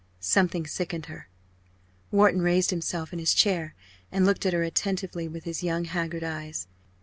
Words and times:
Something 0.19 0.65
sickened 0.65 1.05
her. 1.05 1.29
Wharton 2.09 2.41
raised 2.41 2.71
himself 2.71 3.13
in 3.13 3.19
his 3.19 3.35
chair 3.35 3.75
and 4.11 4.25
looked 4.25 4.47
at 4.47 4.53
her 4.53 4.63
attentively 4.63 5.27
with 5.27 5.43
his 5.43 5.61
young 5.61 5.83
haggard 5.85 6.23
eyes. 6.23 6.67